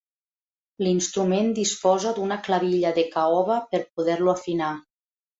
[0.85, 4.71] L'instrument disposa d'una clavilla de caoba per poder-lo afinar.